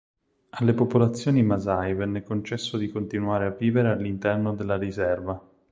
Alle 0.49 0.73
popolazioni 0.73 1.43
Masai 1.43 1.93
venne 1.93 2.23
concesso 2.23 2.75
di 2.79 2.87
continuare 2.89 3.45
a 3.45 3.51
vivere 3.51 3.89
all'interno 3.91 4.55
della 4.55 4.75
riserva. 4.79 5.39